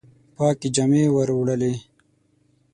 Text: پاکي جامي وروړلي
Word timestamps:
پاکي 0.35 0.67
جامي 0.75 1.03
وروړلي 1.15 1.73